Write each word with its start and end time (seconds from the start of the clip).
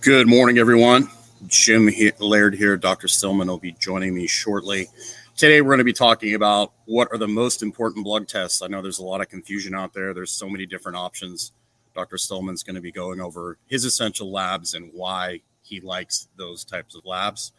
Good 0.00 0.28
morning, 0.28 0.58
everyone. 0.58 1.08
Jim 1.48 1.90
Laird 2.20 2.54
here. 2.54 2.76
Dr. 2.76 3.08
Stillman 3.08 3.48
will 3.48 3.58
be 3.58 3.72
joining 3.72 4.14
me 4.14 4.28
shortly. 4.28 4.88
Today, 5.36 5.60
we're 5.60 5.70
going 5.70 5.78
to 5.78 5.84
be 5.84 5.92
talking 5.92 6.34
about 6.34 6.72
what 6.84 7.08
are 7.10 7.18
the 7.18 7.26
most 7.26 7.60
important 7.62 8.04
blood 8.04 8.28
tests. 8.28 8.62
I 8.62 8.68
know 8.68 8.80
there's 8.82 9.00
a 9.00 9.04
lot 9.04 9.20
of 9.20 9.28
confusion 9.28 9.74
out 9.74 9.92
there. 9.94 10.14
There's 10.14 10.30
so 10.30 10.48
many 10.48 10.64
different 10.64 10.96
options. 10.96 11.52
Dr. 11.94 12.18
Stillman's 12.18 12.62
going 12.62 12.76
to 12.76 12.80
be 12.80 12.92
going 12.92 13.20
over 13.20 13.58
his 13.66 13.84
essential 13.84 14.30
labs 14.30 14.74
and 14.74 14.90
why 14.92 15.40
he 15.62 15.80
likes 15.80 16.28
those 16.36 16.64
types 16.64 16.94
of 16.94 17.04
labs. 17.04 17.52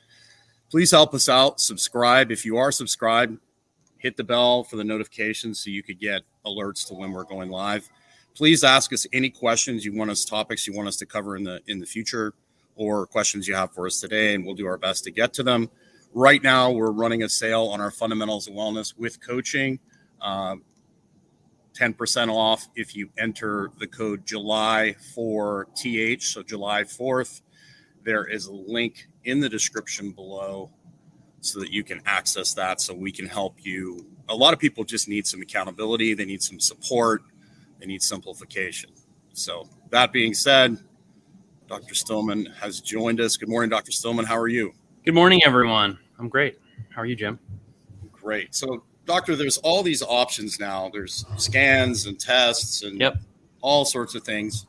Please 0.72 0.92
help 0.92 1.14
us 1.14 1.28
out. 1.28 1.60
Subscribe. 1.60 2.32
If 2.32 2.46
you 2.46 2.56
are 2.58 2.72
subscribed, 2.72 3.40
hit 3.98 4.16
the 4.16 4.24
bell 4.24 4.64
for 4.64 4.78
the 4.78 4.86
notifications 4.86 5.60
so 5.60 5.70
you 5.70 5.84
could 5.84 6.00
get 6.00 6.22
alerts 6.46 6.88
to 6.88 6.94
when 6.94 7.12
we're 7.12 7.26
going 7.26 7.50
live. 7.50 7.90
Please 8.38 8.64
ask 8.64 8.94
us 8.94 9.08
any 9.14 9.32
questions 9.32 9.84
you 9.84 9.98
want 9.98 10.12
us, 10.12 10.24
topics 10.24 10.68
you 10.68 10.74
want 10.76 10.88
us 10.88 10.96
to 10.98 11.08
cover 11.08 11.36
in 11.36 11.44
the 11.44 11.60
in 11.66 11.80
the 11.80 11.88
future, 11.88 12.36
or 12.76 13.08
questions 13.08 13.48
you 13.48 13.56
have 13.56 13.74
for 13.74 13.88
us 13.88 14.00
today, 14.00 14.36
and 14.36 14.46
we'll 14.46 14.54
do 14.54 14.68
our 14.68 14.78
best 14.78 15.06
to 15.06 15.12
get 15.12 15.34
to 15.34 15.42
them. 15.42 15.72
Right 16.14 16.44
now, 16.44 16.70
we're 16.70 16.92
running 16.92 17.24
a 17.24 17.30
sale 17.30 17.64
on 17.64 17.82
our 17.82 17.90
fundamentals 17.90 18.48
of 18.48 18.54
wellness 18.54 18.96
with 18.96 19.20
coaching. 19.26 19.80
Uh, 20.22 20.58
10% 21.74 22.32
off 22.32 22.68
if 22.76 22.96
you 22.96 23.10
enter 23.18 23.72
the 23.80 23.88
code 23.88 24.24
July 24.26 24.96
4TH, 25.16 26.22
so 26.22 26.44
July 26.44 26.84
4th. 26.84 27.42
There 28.04 28.26
is 28.26 28.46
a 28.46 28.54
link 28.54 29.08
in 29.24 29.40
the 29.40 29.50
description 29.50 30.12
below 30.12 30.70
so 31.42 31.60
that 31.60 31.72
you 31.72 31.84
can 31.84 32.02
access 32.06 32.54
that 32.54 32.82
so 32.82 32.94
we 32.94 33.12
can 33.12 33.26
help 33.26 33.56
you. 33.64 34.06
A 34.30 34.36
lot 34.36 34.54
of 34.54 34.60
people 34.60 34.84
just 34.84 35.08
need 35.08 35.26
some 35.26 35.42
accountability, 35.42 36.14
they 36.14 36.26
need 36.26 36.44
some 36.44 36.60
support, 36.60 37.24
they 37.80 37.86
need 37.86 38.02
simplification. 38.02 38.92
So, 39.34 39.68
that 39.90 40.12
being 40.12 40.34
said, 40.34 40.78
Dr. 41.68 41.96
Stillman 41.96 42.46
has 42.60 42.82
joined 42.82 43.20
us. 43.20 43.38
Good 43.38 43.50
morning, 43.50 43.70
Dr. 43.70 43.92
Stillman. 43.92 44.26
How 44.26 44.38
are 44.38 44.48
you? 44.48 44.74
Good 45.06 45.14
morning, 45.14 45.42
everyone. 45.46 46.00
I'm 46.18 46.30
great. 46.30 46.60
How 46.90 47.02
are 47.02 47.06
you, 47.06 47.16
Jim? 47.16 47.40
Great. 48.12 48.56
So, 48.56 48.84
doctor, 49.06 49.36
there's 49.36 49.58
all 49.60 49.84
these 49.84 50.02
options 50.02 50.60
now. 50.60 50.90
There's 50.92 51.26
scans 51.38 52.06
and 52.06 52.20
tests 52.20 52.84
and 52.84 53.00
yep. 53.00 53.18
all 53.62 53.86
sorts 53.86 54.16
of 54.16 54.24
things. 54.24 54.66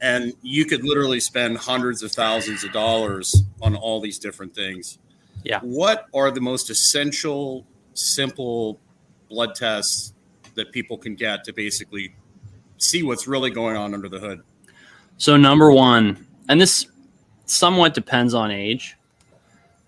And 0.00 0.32
you 0.42 0.64
could 0.64 0.84
literally 0.84 1.18
spend 1.18 1.58
hundreds 1.58 2.02
of 2.02 2.12
thousands 2.12 2.62
of 2.62 2.72
dollars 2.72 3.42
on 3.60 3.74
all 3.74 4.00
these 4.00 4.18
different 4.18 4.54
things. 4.54 4.98
Yeah. 5.44 5.60
What 5.60 6.06
are 6.14 6.30
the 6.30 6.40
most 6.40 6.70
essential, 6.70 7.66
simple 7.94 8.80
blood 9.28 9.54
tests 9.54 10.14
that 10.54 10.72
people 10.72 10.96
can 10.98 11.14
get 11.14 11.44
to 11.44 11.52
basically 11.52 12.14
see 12.78 13.02
what's 13.02 13.26
really 13.26 13.50
going 13.50 13.76
on 13.76 13.94
under 13.94 14.08
the 14.08 14.18
hood? 14.18 14.42
So, 15.16 15.36
number 15.36 15.72
one, 15.72 16.26
and 16.48 16.60
this 16.60 16.86
somewhat 17.46 17.94
depends 17.94 18.34
on 18.34 18.50
age, 18.50 18.96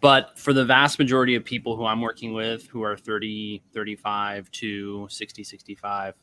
but 0.00 0.38
for 0.38 0.52
the 0.52 0.64
vast 0.64 0.98
majority 0.98 1.34
of 1.34 1.44
people 1.44 1.76
who 1.76 1.84
I'm 1.84 2.00
working 2.00 2.32
with 2.32 2.66
who 2.66 2.82
are 2.82 2.96
30, 2.96 3.62
35 3.72 4.50
to 4.52 5.06
60, 5.08 5.44
65, 5.44 6.14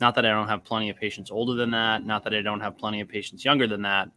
not 0.00 0.14
that 0.14 0.26
I 0.26 0.30
don't 0.30 0.48
have 0.48 0.64
plenty 0.64 0.90
of 0.90 0.96
patients 0.96 1.30
older 1.30 1.54
than 1.54 1.70
that, 1.70 2.04
not 2.04 2.24
that 2.24 2.34
I 2.34 2.42
don't 2.42 2.60
have 2.60 2.76
plenty 2.76 3.00
of 3.00 3.08
patients 3.08 3.44
younger 3.44 3.66
than 3.66 3.82
that, 3.82 4.08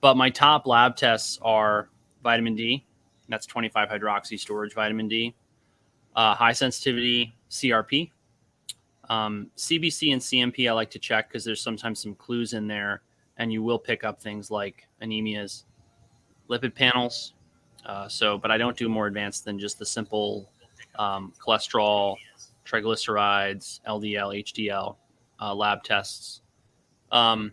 but 0.00 0.16
my 0.16 0.30
top 0.30 0.66
lab 0.66 0.96
tests 0.96 1.38
are 1.42 1.88
vitamin 2.22 2.54
D, 2.54 2.84
that's 3.28 3.46
25 3.46 3.88
hydroxy 3.88 4.38
storage 4.38 4.74
vitamin 4.74 5.08
D, 5.08 5.34
uh, 6.16 6.34
high 6.34 6.52
sensitivity 6.52 7.34
CRP, 7.50 8.10
um, 9.08 9.50
CBC 9.56 10.12
and 10.12 10.20
CMP. 10.22 10.68
I 10.68 10.72
like 10.72 10.90
to 10.90 10.98
check 10.98 11.28
because 11.28 11.44
there's 11.44 11.60
sometimes 11.60 12.00
some 12.00 12.14
clues 12.14 12.52
in 12.52 12.66
there, 12.66 13.02
and 13.38 13.52
you 13.52 13.62
will 13.62 13.78
pick 13.78 14.04
up 14.04 14.20
things 14.20 14.50
like 14.50 14.86
anemias, 15.02 15.64
lipid 16.48 16.74
panels. 16.74 17.34
Uh, 17.84 18.08
so, 18.08 18.38
but 18.38 18.50
I 18.50 18.58
don't 18.58 18.76
do 18.76 18.88
more 18.88 19.06
advanced 19.06 19.44
than 19.44 19.58
just 19.58 19.78
the 19.78 19.86
simple 19.86 20.50
um, 20.98 21.32
cholesterol, 21.44 22.16
triglycerides, 22.64 23.80
LDL, 23.88 24.42
HDL 24.44 24.96
uh, 25.40 25.54
lab 25.54 25.82
tests. 25.82 26.42
Um, 27.10 27.52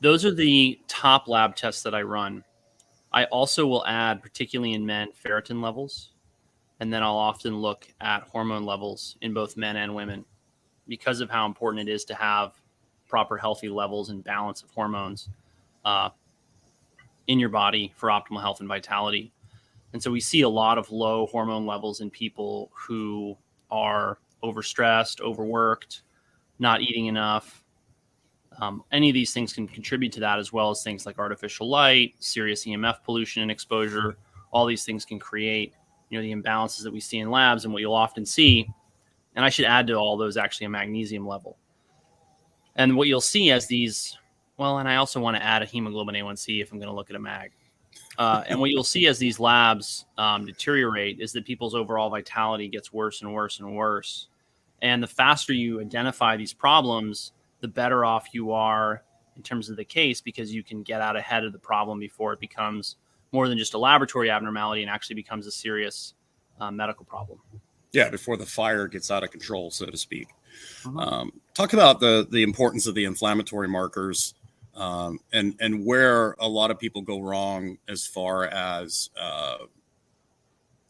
those 0.00 0.24
are 0.24 0.34
the 0.34 0.80
top 0.88 1.28
lab 1.28 1.56
tests 1.56 1.82
that 1.82 1.94
I 1.94 2.02
run. 2.02 2.44
I 3.12 3.24
also 3.26 3.66
will 3.66 3.86
add, 3.86 4.22
particularly 4.22 4.74
in 4.74 4.84
men, 4.84 5.08
ferritin 5.24 5.62
levels. 5.62 6.10
And 6.80 6.92
then 6.92 7.02
I'll 7.02 7.16
often 7.16 7.56
look 7.56 7.86
at 8.00 8.22
hormone 8.24 8.64
levels 8.64 9.16
in 9.22 9.32
both 9.32 9.56
men 9.56 9.76
and 9.76 9.94
women 9.94 10.24
because 10.88 11.20
of 11.20 11.30
how 11.30 11.46
important 11.46 11.88
it 11.88 11.92
is 11.92 12.04
to 12.06 12.14
have 12.14 12.52
proper 13.08 13.36
healthy 13.36 13.68
levels 13.68 14.10
and 14.10 14.22
balance 14.22 14.62
of 14.62 14.70
hormones 14.70 15.28
uh, 15.84 16.10
in 17.28 17.38
your 17.38 17.48
body 17.48 17.92
for 17.96 18.08
optimal 18.08 18.40
health 18.40 18.60
and 18.60 18.68
vitality. 18.68 19.32
And 19.92 20.02
so 20.02 20.10
we 20.10 20.20
see 20.20 20.42
a 20.42 20.48
lot 20.48 20.76
of 20.76 20.90
low 20.90 21.26
hormone 21.26 21.66
levels 21.66 22.00
in 22.00 22.10
people 22.10 22.70
who 22.74 23.36
are 23.70 24.18
overstressed, 24.42 25.20
overworked, 25.20 26.02
not 26.58 26.82
eating 26.82 27.06
enough, 27.06 27.64
um, 28.58 28.82
any 28.90 29.10
of 29.10 29.14
these 29.14 29.32
things 29.32 29.52
can 29.52 29.68
contribute 29.68 30.12
to 30.12 30.20
that, 30.20 30.38
as 30.38 30.52
well 30.52 30.70
as 30.70 30.82
things 30.82 31.04
like 31.04 31.18
artificial 31.18 31.68
light, 31.68 32.14
serious 32.20 32.64
EMF 32.64 33.02
pollution 33.04 33.42
and 33.42 33.50
exposure. 33.50 34.16
All 34.50 34.66
these 34.66 34.84
things 34.84 35.04
can 35.04 35.18
create, 35.18 35.74
you 36.08 36.18
know, 36.18 36.22
the 36.22 36.34
imbalances 36.34 36.82
that 36.82 36.92
we 36.92 37.00
see 37.00 37.18
in 37.18 37.30
labs, 37.30 37.64
and 37.64 37.72
what 37.72 37.80
you'll 37.80 37.94
often 37.94 38.24
see. 38.24 38.68
And 39.34 39.44
I 39.44 39.48
should 39.48 39.64
add 39.64 39.86
to 39.88 39.94
all 39.94 40.16
those 40.16 40.36
actually 40.36 40.66
a 40.66 40.70
magnesium 40.70 41.26
level. 41.26 41.56
And 42.76 42.96
what 42.96 43.08
you'll 43.08 43.20
see 43.20 43.50
as 43.50 43.66
these, 43.66 44.16
well, 44.56 44.78
and 44.78 44.88
I 44.88 44.96
also 44.96 45.20
want 45.20 45.36
to 45.36 45.42
add 45.42 45.62
a 45.62 45.66
hemoglobin 45.66 46.14
A1C 46.14 46.62
if 46.62 46.72
I'm 46.72 46.78
going 46.78 46.88
to 46.88 46.94
look 46.94 47.10
at 47.10 47.16
a 47.16 47.20
mag. 47.20 47.52
Uh, 48.18 48.44
and 48.46 48.58
what 48.58 48.70
you'll 48.70 48.84
see 48.84 49.06
as 49.06 49.18
these 49.18 49.38
labs 49.38 50.06
um, 50.16 50.46
deteriorate 50.46 51.20
is 51.20 51.32
that 51.32 51.44
people's 51.44 51.74
overall 51.74 52.08
vitality 52.08 52.68
gets 52.68 52.92
worse 52.92 53.22
and 53.22 53.32
worse 53.32 53.60
and 53.60 53.76
worse. 53.76 54.28
And 54.82 55.02
the 55.02 55.06
faster 55.06 55.52
you 55.52 55.80
identify 55.80 56.36
these 56.36 56.52
problems, 56.52 57.32
the 57.60 57.68
better 57.68 58.04
off 58.04 58.28
you 58.32 58.52
are 58.52 59.02
in 59.36 59.42
terms 59.42 59.68
of 59.68 59.76
the 59.76 59.84
case 59.84 60.20
because 60.20 60.54
you 60.54 60.62
can 60.62 60.82
get 60.82 61.00
out 61.00 61.16
ahead 61.16 61.44
of 61.44 61.52
the 61.52 61.58
problem 61.58 61.98
before 61.98 62.32
it 62.32 62.40
becomes 62.40 62.96
more 63.32 63.48
than 63.48 63.58
just 63.58 63.74
a 63.74 63.78
laboratory 63.78 64.30
abnormality 64.30 64.82
and 64.82 64.90
actually 64.90 65.14
becomes 65.14 65.46
a 65.46 65.50
serious 65.50 66.14
uh, 66.60 66.70
medical 66.70 67.04
problem. 67.04 67.38
Yeah, 67.92 68.10
before 68.10 68.36
the 68.36 68.46
fire 68.46 68.88
gets 68.88 69.10
out 69.10 69.24
of 69.24 69.30
control, 69.30 69.70
so 69.70 69.86
to 69.86 69.96
speak. 69.96 70.28
Uh-huh. 70.86 70.98
Um, 70.98 71.32
talk 71.54 71.72
about 71.72 72.00
the 72.00 72.26
the 72.30 72.42
importance 72.42 72.86
of 72.86 72.94
the 72.94 73.04
inflammatory 73.04 73.68
markers 73.68 74.34
um, 74.74 75.20
and 75.32 75.54
and 75.60 75.84
where 75.84 76.36
a 76.38 76.48
lot 76.48 76.70
of 76.70 76.78
people 76.78 77.02
go 77.02 77.20
wrong 77.20 77.78
as 77.88 78.06
far 78.06 78.44
as 78.44 79.10
uh, 79.20 79.58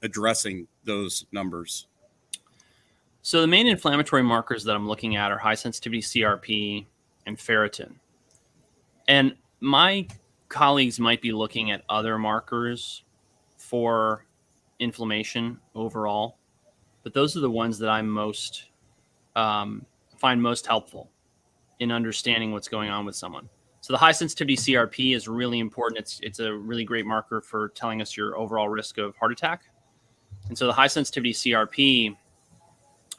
addressing 0.02 0.66
those 0.84 1.26
numbers. 1.32 1.86
So 3.22 3.40
the 3.40 3.46
main 3.46 3.66
inflammatory 3.66 4.22
markers 4.22 4.64
that 4.64 4.76
I'm 4.76 4.86
looking 4.86 5.16
at 5.16 5.32
are 5.32 5.38
high 5.38 5.54
sensitivity 5.54 6.00
CRP 6.00 6.86
and 7.26 7.36
ferritin. 7.36 7.94
And 9.08 9.34
my 9.60 10.06
colleagues 10.48 11.00
might 11.00 11.20
be 11.20 11.32
looking 11.32 11.70
at 11.70 11.82
other 11.88 12.18
markers 12.18 13.04
for 13.56 14.24
inflammation 14.78 15.58
overall, 15.74 16.38
but 17.02 17.14
those 17.14 17.36
are 17.36 17.40
the 17.40 17.50
ones 17.50 17.78
that 17.78 17.88
I 17.88 18.02
most 18.02 18.66
um, 19.34 19.84
find 20.16 20.42
most 20.42 20.66
helpful 20.66 21.10
in 21.80 21.92
understanding 21.92 22.52
what's 22.52 22.68
going 22.68 22.90
on 22.90 23.04
with 23.04 23.14
someone. 23.14 23.48
So 23.80 23.92
the 23.92 23.98
high 23.98 24.12
sensitivity 24.12 24.56
CRP 24.56 25.14
is 25.14 25.28
really 25.28 25.60
important. 25.60 26.00
It's 26.00 26.18
it's 26.22 26.40
a 26.40 26.52
really 26.52 26.84
great 26.84 27.06
marker 27.06 27.40
for 27.40 27.68
telling 27.68 28.02
us 28.02 28.16
your 28.16 28.36
overall 28.36 28.68
risk 28.68 28.98
of 28.98 29.14
heart 29.16 29.30
attack. 29.30 29.62
And 30.48 30.58
so 30.58 30.66
the 30.66 30.72
high 30.72 30.86
sensitivity 30.88 31.32
CRP 31.32 32.16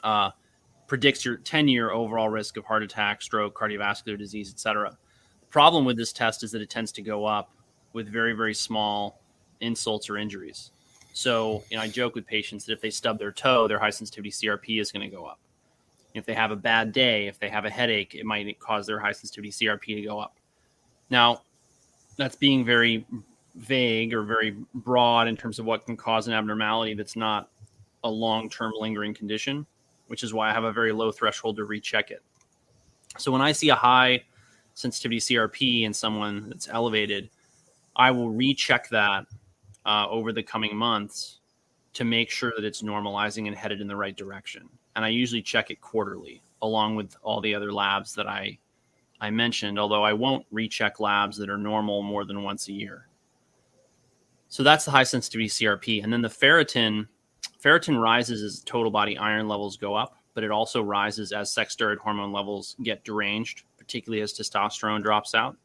uh, 0.04 0.30
predicts 0.86 1.24
your 1.24 1.36
10 1.36 1.68
year 1.68 1.90
overall 1.90 2.28
risk 2.28 2.56
of 2.56 2.64
heart 2.64 2.82
attack, 2.82 3.22
stroke, 3.22 3.56
cardiovascular 3.56 4.18
disease, 4.18 4.50
etc. 4.50 4.90
The 4.90 4.96
problem 5.50 5.84
with 5.84 5.96
this 5.96 6.12
test 6.12 6.42
is 6.42 6.50
that 6.52 6.62
it 6.62 6.70
tends 6.70 6.92
to 6.92 7.02
go 7.02 7.24
up 7.24 7.50
with 7.92 8.08
very, 8.08 8.32
very 8.32 8.54
small 8.54 9.20
insults 9.60 10.08
or 10.08 10.16
injuries. 10.16 10.70
So, 11.12 11.64
you 11.70 11.76
know, 11.76 11.82
I 11.82 11.88
joke 11.88 12.14
with 12.14 12.26
patients 12.26 12.64
that 12.66 12.72
if 12.72 12.80
they 12.80 12.90
stub 12.90 13.18
their 13.18 13.32
toe, 13.32 13.66
their 13.66 13.78
high 13.78 13.90
sensitivity 13.90 14.30
CRP 14.30 14.80
is 14.80 14.92
going 14.92 15.08
to 15.08 15.14
go 15.14 15.24
up. 15.24 15.40
If 16.14 16.24
they 16.24 16.34
have 16.34 16.50
a 16.50 16.56
bad 16.56 16.92
day, 16.92 17.26
if 17.26 17.38
they 17.38 17.48
have 17.48 17.64
a 17.64 17.70
headache, 17.70 18.14
it 18.14 18.24
might 18.24 18.58
cause 18.60 18.86
their 18.86 18.98
high 18.98 19.12
sensitivity 19.12 19.50
CRP 19.50 19.96
to 19.96 20.02
go 20.02 20.18
up. 20.18 20.36
Now, 21.10 21.42
that's 22.16 22.36
being 22.36 22.64
very 22.64 23.06
vague 23.56 24.14
or 24.14 24.22
very 24.22 24.56
broad 24.74 25.28
in 25.28 25.36
terms 25.36 25.58
of 25.58 25.64
what 25.64 25.86
can 25.86 25.96
cause 25.96 26.28
an 26.28 26.34
abnormality 26.34 26.94
that's 26.94 27.16
not 27.16 27.50
a 28.04 28.10
long 28.10 28.48
term 28.48 28.72
lingering 28.78 29.14
condition 29.14 29.66
which 30.08 30.22
is 30.22 30.34
why 30.34 30.50
I 30.50 30.52
have 30.52 30.64
a 30.64 30.72
very 30.72 30.92
low 30.92 31.12
threshold 31.12 31.56
to 31.56 31.64
recheck 31.64 32.10
it. 32.10 32.22
So 33.18 33.30
when 33.30 33.40
I 33.40 33.52
see 33.52 33.68
a 33.68 33.74
high 33.74 34.24
sensitivity 34.78 35.18
CRP 35.18 35.82
in 35.82 35.92
someone 35.92 36.48
that's 36.48 36.68
elevated, 36.68 37.30
I 37.96 38.12
will 38.12 38.30
recheck 38.30 38.88
that 38.90 39.26
uh, 39.84 40.06
over 40.08 40.32
the 40.32 40.42
coming 40.44 40.76
months 40.76 41.40
to 41.94 42.04
make 42.04 42.30
sure 42.30 42.52
that 42.54 42.64
it's 42.64 42.82
normalizing 42.82 43.48
and 43.48 43.56
headed 43.56 43.80
in 43.80 43.88
the 43.88 43.96
right 43.96 44.16
direction. 44.16 44.68
And 44.94 45.04
I 45.04 45.08
usually 45.08 45.42
check 45.42 45.72
it 45.72 45.80
quarterly, 45.80 46.42
along 46.62 46.94
with 46.94 47.16
all 47.22 47.40
the 47.40 47.56
other 47.56 47.72
labs 47.72 48.14
that 48.14 48.28
I 48.28 48.58
I 49.20 49.30
mentioned, 49.30 49.80
although 49.80 50.04
I 50.04 50.12
won't 50.12 50.46
recheck 50.52 51.00
labs 51.00 51.36
that 51.38 51.50
are 51.50 51.58
normal 51.58 52.02
more 52.02 52.24
than 52.24 52.44
once 52.44 52.68
a 52.68 52.72
year. 52.72 53.08
So 54.46 54.62
that's 54.62 54.84
the 54.84 54.92
high 54.92 55.02
sensitivity 55.02 55.48
CRP. 55.48 56.04
And 56.04 56.12
then 56.12 56.22
the 56.22 56.28
ferritin, 56.28 57.08
ferritin 57.60 58.00
rises 58.00 58.44
as 58.44 58.62
total 58.62 58.92
body 58.92 59.18
iron 59.18 59.48
levels 59.48 59.76
go 59.76 59.96
up, 59.96 60.18
but 60.34 60.44
it 60.44 60.52
also 60.52 60.84
rises 60.84 61.32
as 61.32 61.52
sex 61.52 61.74
steroid 61.74 61.98
hormone 61.98 62.30
levels 62.30 62.76
get 62.84 63.02
deranged, 63.02 63.64
particularly 63.88 64.20
as 64.20 64.34
testosterone 64.34 65.02
drops 65.02 65.34
out. 65.34 65.56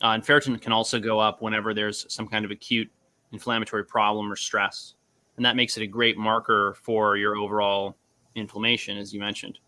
Uh, 0.00 0.10
and 0.10 0.22
ferritin 0.22 0.60
can 0.60 0.72
also 0.72 1.00
go 1.00 1.18
up 1.18 1.42
whenever 1.42 1.74
there's 1.74 2.06
some 2.08 2.28
kind 2.28 2.44
of 2.44 2.52
acute 2.52 2.88
inflammatory 3.32 3.84
problem 3.84 4.30
or 4.30 4.36
stress. 4.36 4.94
And 5.36 5.44
that 5.44 5.56
makes 5.56 5.76
it 5.76 5.82
a 5.82 5.86
great 5.86 6.16
marker 6.16 6.76
for 6.80 7.16
your 7.16 7.36
overall 7.36 7.96
inflammation, 8.36 8.96
as 8.96 9.12
you 9.12 9.18
mentioned. 9.18 9.58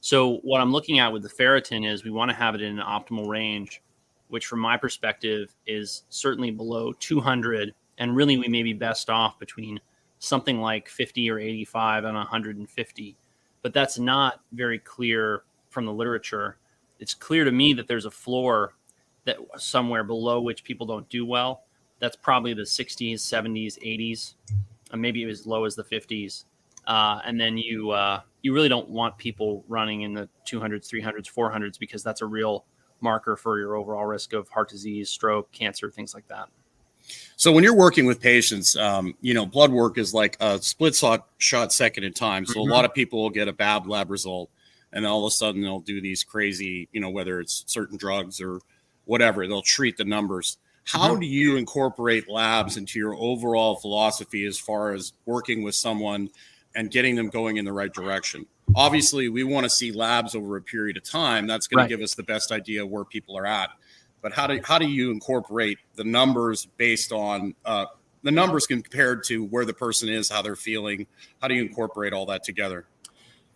So, 0.00 0.36
what 0.38 0.60
I'm 0.60 0.72
looking 0.72 1.00
at 1.00 1.12
with 1.12 1.22
the 1.22 1.28
ferritin 1.28 1.86
is 1.86 2.04
we 2.04 2.10
want 2.10 2.30
to 2.30 2.36
have 2.36 2.54
it 2.54 2.62
in 2.62 2.78
an 2.78 2.86
optimal 2.86 3.28
range, 3.28 3.82
which, 4.28 4.46
from 4.46 4.60
my 4.60 4.76
perspective, 4.76 5.54
is 5.66 6.04
certainly 6.08 6.52
below 6.52 6.92
200 6.92 7.74
and 7.98 8.16
really 8.16 8.38
we 8.38 8.48
may 8.48 8.62
be 8.62 8.72
best 8.72 9.10
off 9.10 9.38
between 9.38 9.78
something 10.20 10.60
like 10.60 10.88
50 10.88 11.30
or 11.30 11.38
85 11.38 12.04
and 12.04 12.14
150 12.14 13.16
but 13.62 13.74
that's 13.74 13.98
not 13.98 14.40
very 14.52 14.78
clear 14.78 15.42
from 15.68 15.84
the 15.84 15.92
literature 15.92 16.56
it's 17.00 17.14
clear 17.14 17.44
to 17.44 17.50
me 17.50 17.72
that 17.72 17.88
there's 17.88 18.06
a 18.06 18.10
floor 18.10 18.74
that 19.24 19.36
somewhere 19.56 20.04
below 20.04 20.40
which 20.40 20.64
people 20.64 20.86
don't 20.86 21.08
do 21.08 21.26
well 21.26 21.64
that's 21.98 22.16
probably 22.16 22.54
the 22.54 22.62
60s 22.62 23.14
70s 23.14 23.78
80s 23.78 24.34
and 24.92 25.00
maybe 25.00 25.24
as 25.24 25.46
low 25.46 25.64
as 25.64 25.74
the 25.74 25.84
50s 25.84 26.44
uh, 26.86 27.20
and 27.24 27.40
then 27.40 27.58
you 27.58 27.90
uh, 27.90 28.20
you 28.42 28.54
really 28.54 28.68
don't 28.68 28.88
want 28.88 29.16
people 29.18 29.64
running 29.68 30.02
in 30.02 30.14
the 30.14 30.28
200s 30.46 30.88
300s 30.88 31.32
400s 31.32 31.78
because 31.78 32.02
that's 32.02 32.22
a 32.22 32.26
real 32.26 32.64
marker 33.00 33.36
for 33.36 33.58
your 33.58 33.76
overall 33.76 34.06
risk 34.06 34.32
of 34.32 34.48
heart 34.48 34.68
disease 34.68 35.10
stroke 35.10 35.50
cancer 35.52 35.90
things 35.90 36.14
like 36.14 36.26
that 36.28 36.48
so 37.36 37.52
when 37.52 37.64
you're 37.64 37.74
working 37.74 38.06
with 38.06 38.20
patients, 38.20 38.76
um, 38.76 39.14
you 39.20 39.34
know, 39.34 39.46
blood 39.46 39.72
work 39.72 39.98
is 39.98 40.12
like 40.12 40.36
a 40.40 40.60
split 40.60 40.94
shot, 40.94 41.26
shot 41.38 41.72
second 41.72 42.04
in 42.04 42.12
time. 42.12 42.44
So 42.44 42.60
mm-hmm. 42.60 42.70
a 42.70 42.74
lot 42.74 42.84
of 42.84 42.94
people 42.94 43.22
will 43.22 43.30
get 43.30 43.48
a 43.48 43.52
bad 43.52 43.86
lab 43.86 44.10
result, 44.10 44.50
and 44.92 45.06
all 45.06 45.24
of 45.24 45.28
a 45.28 45.34
sudden 45.34 45.62
they'll 45.62 45.80
do 45.80 46.00
these 46.00 46.24
crazy, 46.24 46.88
you 46.92 47.00
know, 47.00 47.10
whether 47.10 47.40
it's 47.40 47.64
certain 47.66 47.96
drugs 47.96 48.40
or 48.40 48.60
whatever, 49.04 49.46
they'll 49.46 49.62
treat 49.62 49.96
the 49.96 50.04
numbers. 50.04 50.58
How 50.84 51.10
mm-hmm. 51.10 51.20
do 51.20 51.26
you 51.26 51.56
incorporate 51.56 52.28
labs 52.28 52.76
into 52.76 52.98
your 52.98 53.14
overall 53.14 53.76
philosophy 53.76 54.46
as 54.46 54.58
far 54.58 54.92
as 54.92 55.12
working 55.26 55.62
with 55.62 55.74
someone 55.74 56.30
and 56.74 56.90
getting 56.90 57.14
them 57.14 57.28
going 57.28 57.56
in 57.56 57.64
the 57.64 57.72
right 57.72 57.92
direction? 57.92 58.46
Obviously, 58.74 59.28
we 59.28 59.42
want 59.42 59.64
to 59.64 59.70
see 59.70 59.92
labs 59.92 60.34
over 60.34 60.56
a 60.56 60.62
period 60.62 60.96
of 60.96 61.02
time. 61.02 61.46
That's 61.46 61.66
going 61.66 61.78
right. 61.78 61.88
to 61.88 61.96
give 61.96 62.02
us 62.02 62.14
the 62.14 62.22
best 62.22 62.52
idea 62.52 62.86
where 62.86 63.04
people 63.04 63.36
are 63.36 63.46
at 63.46 63.70
but 64.22 64.32
how 64.32 64.46
do 64.46 64.60
how 64.64 64.78
do 64.78 64.86
you 64.86 65.10
incorporate 65.10 65.78
the 65.94 66.04
numbers 66.04 66.66
based 66.76 67.12
on 67.12 67.54
uh, 67.64 67.86
the 68.22 68.30
numbers 68.30 68.66
compared 68.66 69.24
to 69.24 69.44
where 69.46 69.64
the 69.64 69.72
person 69.72 70.08
is, 70.08 70.28
how 70.30 70.42
they're 70.42 70.56
feeling? 70.56 71.06
How 71.40 71.48
do 71.48 71.54
you 71.54 71.62
incorporate 71.62 72.12
all 72.12 72.26
that 72.26 72.44
together? 72.44 72.86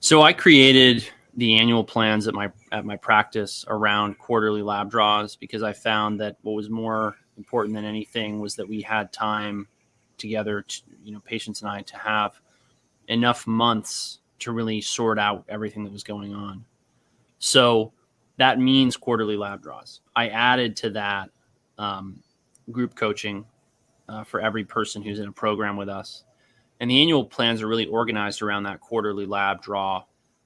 So 0.00 0.22
I 0.22 0.32
created 0.32 1.08
the 1.36 1.56
annual 1.56 1.84
plans 1.84 2.28
at 2.28 2.34
my 2.34 2.50
at 2.70 2.84
my 2.84 2.96
practice 2.96 3.64
around 3.68 4.18
quarterly 4.18 4.62
lab 4.62 4.90
draws 4.90 5.36
because 5.36 5.62
I 5.62 5.72
found 5.72 6.20
that 6.20 6.36
what 6.42 6.52
was 6.52 6.70
more 6.70 7.16
important 7.36 7.74
than 7.74 7.84
anything 7.84 8.40
was 8.40 8.54
that 8.56 8.68
we 8.68 8.80
had 8.80 9.12
time 9.12 9.66
together, 10.18 10.62
to, 10.62 10.82
you 11.02 11.12
know, 11.12 11.20
patients 11.20 11.62
and 11.62 11.70
I, 11.70 11.82
to 11.82 11.96
have 11.96 12.40
enough 13.08 13.46
months 13.46 14.20
to 14.40 14.52
really 14.52 14.80
sort 14.80 15.18
out 15.18 15.44
everything 15.48 15.84
that 15.84 15.92
was 15.92 16.04
going 16.04 16.34
on. 16.34 16.64
So 17.38 17.92
that 18.36 18.58
means 18.58 18.96
quarterly 18.96 19.36
lab 19.36 19.62
draws. 19.62 20.00
I 20.14 20.28
added 20.28 20.76
to 20.78 20.90
that 20.90 21.30
um, 21.78 22.22
group 22.70 22.94
coaching 22.94 23.44
uh, 24.08 24.24
for 24.24 24.40
every 24.40 24.64
person 24.64 25.02
who's 25.02 25.18
in 25.18 25.28
a 25.28 25.32
program 25.32 25.76
with 25.76 25.88
us. 25.88 26.24
And 26.80 26.90
the 26.90 27.00
annual 27.00 27.24
plans 27.24 27.62
are 27.62 27.68
really 27.68 27.86
organized 27.86 28.42
around 28.42 28.64
that 28.64 28.80
quarterly 28.80 29.26
lab 29.26 29.62
draw 29.62 30.04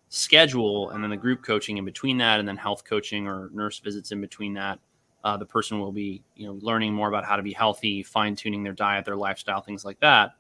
schedule, 0.09 0.91
and 0.91 1.03
then 1.03 1.11
the 1.11 1.17
group 1.17 1.43
coaching 1.43 1.77
in 1.79 1.85
between 1.85 2.19
that, 2.19 2.41
and 2.41 2.49
then 2.49 2.57
health 2.57 2.85
coaching 2.85 3.27
or 3.27 3.51
nurse 3.53 3.79
visits 3.79 4.13
in 4.13 4.21
between 4.21 4.55
that. 4.55 4.79
Uh, 5.25 5.37
the 5.37 5.47
person 5.47 5.81
will 5.81 5.93
be, 5.93 6.23
you 6.37 6.47
know, 6.47 6.59
learning 6.63 6.95
more 6.95 7.09
about 7.09 7.25
how 7.25 7.37
to 7.37 7.43
be 7.43 7.53
healthy, 7.53 8.03
fine 8.03 8.37
tuning 8.37 8.63
their 8.63 8.73
diet, 8.73 9.05
their 9.05 9.17
lifestyle, 9.17 9.61
things 9.61 9.85
like 9.85 9.99
that. 10.01 10.37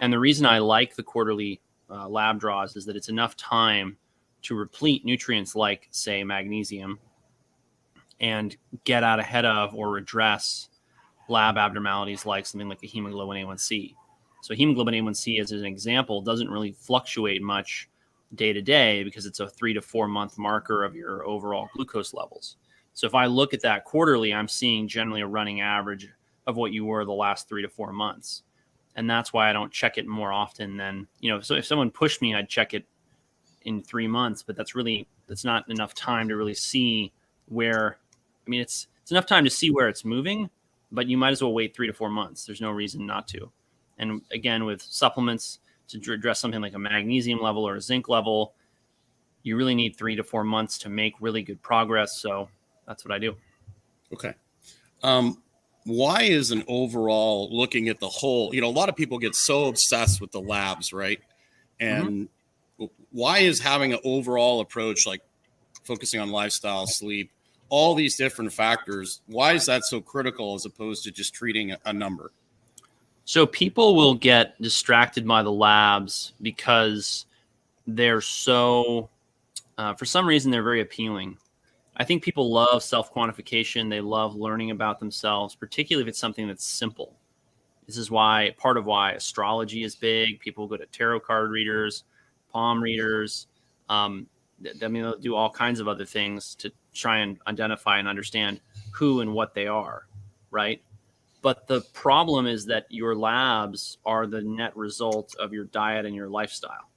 And 0.00 0.12
the 0.12 0.18
reason 0.18 0.46
I 0.46 0.58
like 0.58 0.94
the 0.94 1.02
quarterly 1.02 1.60
uh, 1.90 2.08
lab 2.08 2.38
draws 2.38 2.76
is 2.76 2.84
that 2.84 2.96
it's 2.96 3.08
enough 3.08 3.36
time 3.36 3.96
to 4.42 4.54
replete 4.54 5.04
nutrients 5.04 5.56
like, 5.56 5.88
say, 5.90 6.22
magnesium 6.22 6.98
and 8.20 8.56
get 8.84 9.02
out 9.02 9.18
ahead 9.18 9.44
of 9.44 9.74
or 9.74 9.90
redress 9.90 10.68
lab 11.28 11.56
abnormalities 11.56 12.26
like 12.26 12.46
something 12.46 12.68
like 12.68 12.82
a 12.82 12.86
hemoglobin 12.86 13.46
A1C. 13.46 13.94
So, 14.42 14.54
hemoglobin 14.54 14.94
A1C, 14.94 15.40
as 15.40 15.52
an 15.52 15.64
example, 15.64 16.22
doesn't 16.22 16.48
really 16.48 16.72
fluctuate 16.72 17.42
much 17.42 17.88
day 18.34 18.52
to 18.52 18.62
day 18.62 19.04
because 19.04 19.26
it's 19.26 19.40
a 19.40 19.48
three 19.48 19.72
to 19.74 19.80
four 19.80 20.08
month 20.08 20.38
marker 20.38 20.84
of 20.84 20.94
your 20.94 21.26
overall 21.26 21.68
glucose 21.74 22.12
levels. 22.12 22.56
So, 22.94 23.06
if 23.06 23.14
I 23.14 23.26
look 23.26 23.54
at 23.54 23.62
that 23.62 23.84
quarterly, 23.84 24.34
I'm 24.34 24.48
seeing 24.48 24.88
generally 24.88 25.20
a 25.20 25.26
running 25.26 25.60
average 25.60 26.08
of 26.46 26.56
what 26.56 26.72
you 26.72 26.84
were 26.84 27.04
the 27.04 27.12
last 27.12 27.48
three 27.48 27.62
to 27.62 27.68
four 27.68 27.92
months. 27.92 28.42
And 28.96 29.08
that's 29.08 29.32
why 29.32 29.48
I 29.48 29.52
don't 29.52 29.72
check 29.72 29.98
it 29.98 30.06
more 30.06 30.32
often 30.32 30.76
than, 30.76 31.06
you 31.20 31.30
know, 31.30 31.40
so 31.40 31.54
if 31.54 31.66
someone 31.66 31.90
pushed 31.90 32.20
me, 32.20 32.34
I'd 32.34 32.48
check 32.48 32.74
it 32.74 32.84
in 33.62 33.82
three 33.82 34.08
months, 34.08 34.42
but 34.42 34.56
that's 34.56 34.74
really 34.74 35.06
that's 35.26 35.44
not 35.44 35.70
enough 35.70 35.94
time 35.94 36.28
to 36.28 36.36
really 36.36 36.54
see 36.54 37.12
where. 37.46 37.98
I 38.46 38.50
mean, 38.50 38.60
it's 38.60 38.88
it's 39.02 39.10
enough 39.10 39.26
time 39.26 39.44
to 39.44 39.50
see 39.50 39.70
where 39.70 39.88
it's 39.88 40.04
moving, 40.04 40.50
but 40.90 41.06
you 41.06 41.16
might 41.16 41.30
as 41.30 41.42
well 41.42 41.52
wait 41.52 41.76
three 41.76 41.86
to 41.86 41.92
four 41.92 42.08
months. 42.08 42.44
There's 42.44 42.60
no 42.60 42.70
reason 42.70 43.06
not 43.06 43.28
to. 43.28 43.50
And 43.98 44.22
again, 44.32 44.64
with 44.64 44.80
supplements 44.80 45.60
to 45.88 46.12
address 46.12 46.40
something 46.40 46.60
like 46.60 46.74
a 46.74 46.78
magnesium 46.78 47.40
level 47.40 47.66
or 47.66 47.76
a 47.76 47.80
zinc 47.80 48.08
level, 48.08 48.54
you 49.42 49.56
really 49.56 49.74
need 49.74 49.96
three 49.96 50.16
to 50.16 50.22
four 50.22 50.44
months 50.44 50.78
to 50.78 50.88
make 50.88 51.14
really 51.20 51.42
good 51.42 51.60
progress. 51.62 52.20
So 52.20 52.48
that's 52.86 53.04
what 53.04 53.12
I 53.12 53.18
do. 53.18 53.36
Okay. 54.12 54.34
Um, 55.02 55.42
why 55.84 56.22
is 56.22 56.50
an 56.50 56.64
overall 56.68 57.48
looking 57.50 57.88
at 57.88 58.00
the 58.00 58.08
whole? 58.08 58.54
You 58.54 58.60
know, 58.60 58.68
a 58.68 58.70
lot 58.70 58.88
of 58.88 58.96
people 58.96 59.18
get 59.18 59.34
so 59.34 59.66
obsessed 59.66 60.20
with 60.20 60.32
the 60.32 60.40
labs, 60.40 60.92
right? 60.92 61.18
Mm-hmm. 61.80 61.84
And 61.86 62.06
mm-hmm 62.06 62.24
why 63.10 63.38
is 63.38 63.60
having 63.60 63.92
an 63.92 64.00
overall 64.04 64.60
approach 64.60 65.06
like 65.06 65.22
focusing 65.84 66.20
on 66.20 66.30
lifestyle, 66.30 66.86
sleep, 66.86 67.30
all 67.68 67.94
these 67.94 68.16
different 68.16 68.52
factors, 68.52 69.20
why 69.26 69.52
is 69.52 69.66
that 69.66 69.84
so 69.84 70.00
critical 70.00 70.54
as 70.54 70.64
opposed 70.64 71.04
to 71.04 71.10
just 71.10 71.34
treating 71.34 71.74
a, 71.84 71.92
number? 71.92 72.32
So 73.28 73.44
people 73.46 73.94
will 73.94 74.14
get 74.14 74.58
distracted 74.58 75.26
by 75.28 75.42
the 75.42 75.52
labs 75.52 76.32
because 76.40 77.26
they're 77.86 78.22
so, 78.22 79.10
uh, 79.76 79.92
for 79.92 80.06
some 80.06 80.26
reason, 80.26 80.50
they're 80.50 80.62
very 80.62 80.80
appealing. 80.80 81.36
I 81.94 82.04
think 82.04 82.22
people 82.22 82.50
love 82.50 82.82
self 82.82 83.12
quantification. 83.12 83.90
They 83.90 84.00
love 84.00 84.34
learning 84.34 84.70
about 84.70 84.98
themselves, 84.98 85.54
particularly 85.54 86.04
if 86.04 86.08
it's 86.08 86.18
something 86.18 86.48
that's 86.48 86.64
simple. 86.64 87.18
This 87.86 87.98
is 87.98 88.10
why 88.10 88.54
part 88.56 88.78
of 88.78 88.86
why 88.86 89.12
astrology 89.12 89.82
is 89.82 89.94
big. 89.94 90.40
People 90.40 90.66
go 90.66 90.78
to 90.78 90.86
tarot 90.86 91.20
card 91.20 91.50
readers 91.50 92.04
palm 92.50 92.82
readers. 92.82 93.46
Um, 93.90 94.26
I 94.82 94.88
mean, 94.88 95.02
they'll 95.02 95.18
do 95.18 95.34
all 95.34 95.50
kinds 95.50 95.80
of 95.80 95.86
other 95.86 96.06
things 96.06 96.54
to 96.54 96.72
try 96.94 97.18
and 97.18 97.36
identify 97.46 97.98
and 97.98 98.08
understand 98.08 98.60
who 98.90 99.20
and 99.20 99.34
what 99.34 99.52
they 99.52 99.66
are, 99.66 100.06
right? 100.50 100.80
But 101.48 101.66
the 101.66 101.80
problem 101.94 102.46
is 102.46 102.66
that 102.66 102.84
your 102.90 103.16
labs 103.16 103.96
are 104.04 104.26
the 104.26 104.42
net 104.42 104.76
result 104.76 105.34
of 105.38 105.54
your 105.54 105.64
diet 105.64 106.04
and 106.04 106.14
your 106.14 106.28
lifestyle. 106.28 106.90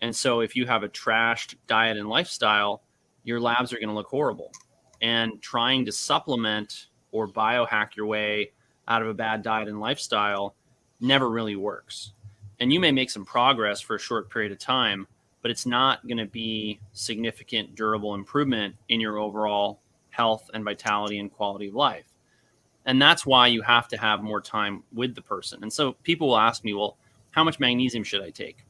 And 0.00 0.16
so 0.16 0.40
if 0.40 0.56
you 0.56 0.64
have 0.64 0.82
a 0.82 0.88
trashed 0.88 1.56
diet 1.66 1.98
and 1.98 2.08
lifestyle, 2.08 2.82
your 3.24 3.40
labs 3.40 3.74
are 3.74 3.76
going 3.76 3.88
to 3.88 3.94
look 3.94 4.08
horrible. 4.08 4.52
And 5.02 5.42
trying 5.42 5.84
to 5.84 5.92
supplement 5.92 6.86
or 7.12 7.28
biohack 7.28 7.94
your 7.94 8.06
way 8.06 8.52
out 8.88 9.02
of 9.02 9.08
a 9.08 9.12
bad 9.12 9.42
diet 9.42 9.68
and 9.68 9.80
lifestyle 9.80 10.54
never 11.00 11.28
really 11.28 11.56
works 11.56 12.12
and 12.60 12.72
you 12.72 12.78
may 12.78 12.92
make 12.92 13.10
some 13.10 13.24
progress 13.24 13.80
for 13.80 13.96
a 13.96 13.98
short 13.98 14.30
period 14.30 14.52
of 14.52 14.58
time, 14.58 15.06
but 15.42 15.50
it's 15.50 15.66
not 15.66 16.06
going 16.06 16.18
to 16.18 16.26
be 16.26 16.78
significant, 16.92 17.74
durable 17.74 18.14
improvement 18.14 18.76
in 18.88 19.00
your 19.00 19.18
overall 19.18 19.80
health 20.10 20.50
and 20.52 20.62
vitality 20.62 21.18
and 21.18 21.32
quality 21.32 21.68
of 21.68 21.74
life. 21.74 22.04
And 22.86 23.00
that's 23.00 23.26
why 23.26 23.46
you 23.48 23.62
have 23.62 23.88
to 23.88 23.96
have 23.96 24.22
more 24.22 24.40
time 24.40 24.82
with 24.92 25.14
the 25.14 25.22
person. 25.22 25.62
And 25.62 25.72
so 25.72 25.92
people 26.02 26.28
will 26.28 26.38
ask 26.38 26.64
me, 26.64 26.72
well, 26.72 26.96
how 27.30 27.44
much 27.44 27.60
magnesium 27.60 28.02
should 28.02 28.22
I 28.22 28.30
take? 28.30 28.64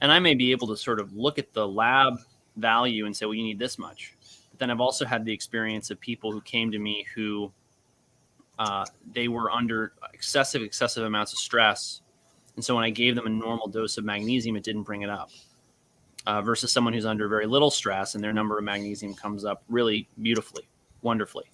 And 0.00 0.12
I 0.12 0.18
may 0.18 0.34
be 0.34 0.50
able 0.50 0.68
to 0.68 0.76
sort 0.76 1.00
of 1.00 1.14
look 1.14 1.38
at 1.38 1.52
the 1.52 1.66
lab 1.66 2.18
value 2.56 3.06
and 3.06 3.16
say, 3.16 3.26
well, 3.26 3.34
you 3.34 3.42
need 3.42 3.58
this 3.58 3.78
much. 3.78 4.14
But 4.50 4.58
then 4.58 4.70
I've 4.70 4.80
also 4.80 5.04
had 5.06 5.24
the 5.24 5.32
experience 5.32 5.90
of 5.90 5.98
people 5.98 6.32
who 6.32 6.40
came 6.42 6.70
to 6.70 6.78
me 6.78 7.06
who 7.14 7.50
uh, 8.58 8.84
they 9.12 9.28
were 9.28 9.50
under 9.50 9.92
excessive, 10.12 10.62
excessive 10.62 11.04
amounts 11.04 11.32
of 11.32 11.38
stress 11.38 12.02
and 12.56 12.64
so 12.64 12.74
when 12.74 12.84
I 12.84 12.90
gave 12.90 13.14
them 13.14 13.26
a 13.26 13.30
normal 13.30 13.68
dose 13.68 13.98
of 13.98 14.04
magnesium, 14.04 14.56
it 14.56 14.64
didn't 14.64 14.82
bring 14.82 15.02
it 15.02 15.10
up. 15.10 15.30
Uh, 16.26 16.42
versus 16.42 16.72
someone 16.72 16.92
who's 16.92 17.06
under 17.06 17.28
very 17.28 17.46
little 17.46 17.70
stress 17.70 18.16
and 18.16 18.24
their 18.24 18.32
number 18.32 18.58
of 18.58 18.64
magnesium 18.64 19.14
comes 19.14 19.44
up 19.44 19.62
really 19.68 20.08
beautifully. 20.20 20.66
wonderfully. 21.02 21.44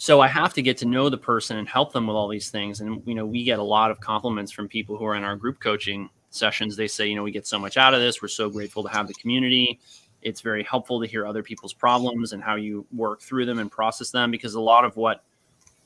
So 0.00 0.20
I 0.20 0.28
have 0.28 0.54
to 0.54 0.62
get 0.62 0.78
to 0.78 0.86
know 0.86 1.08
the 1.08 1.18
person 1.18 1.56
and 1.56 1.68
help 1.68 1.92
them 1.92 2.06
with 2.06 2.14
all 2.14 2.28
these 2.28 2.50
things. 2.50 2.80
And 2.80 3.02
you 3.04 3.16
know, 3.16 3.26
we 3.26 3.42
get 3.42 3.58
a 3.58 3.62
lot 3.62 3.90
of 3.90 4.00
compliments 4.00 4.52
from 4.52 4.68
people 4.68 4.96
who 4.96 5.04
are 5.04 5.16
in 5.16 5.24
our 5.24 5.34
group 5.34 5.58
coaching 5.58 6.08
sessions. 6.30 6.76
They 6.76 6.86
say, 6.86 7.08
you 7.08 7.16
know, 7.16 7.24
we 7.24 7.32
get 7.32 7.48
so 7.48 7.58
much 7.58 7.76
out 7.76 7.94
of 7.94 8.00
this. 8.00 8.22
We're 8.22 8.28
so 8.28 8.48
grateful 8.48 8.84
to 8.84 8.88
have 8.90 9.08
the 9.08 9.14
community. 9.14 9.80
It's 10.22 10.40
very 10.40 10.62
helpful 10.62 11.00
to 11.00 11.06
hear 11.06 11.26
other 11.26 11.42
people's 11.42 11.72
problems 11.72 12.32
and 12.32 12.42
how 12.42 12.54
you 12.54 12.86
work 12.94 13.20
through 13.20 13.46
them 13.46 13.58
and 13.58 13.70
process 13.70 14.10
them 14.10 14.30
because 14.30 14.54
a 14.54 14.60
lot 14.60 14.84
of 14.84 14.96
what 14.96 15.24